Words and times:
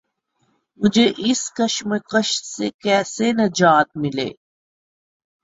مجھے 0.79 1.05
اس 1.19 1.41
کشمکش 1.53 2.29
سے 2.45 2.69
کیسے 2.83 3.31
نجات 3.33 3.87
ملے؟ 3.95 4.29